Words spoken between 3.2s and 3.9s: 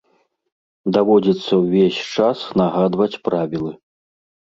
правілы.